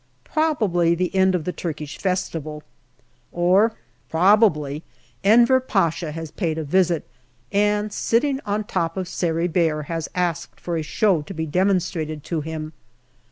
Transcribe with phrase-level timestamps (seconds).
[0.23, 2.63] Probably the end of the Turkish festival,
[3.31, 3.73] or
[4.09, 4.81] probably
[5.23, 7.07] Enver Pasha has paid a visit,
[7.51, 12.23] and, sitting on top of Sari Bair, has asked for a show to be demonstrated
[12.23, 12.73] to him.